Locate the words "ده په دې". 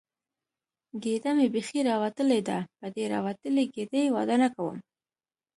2.47-3.03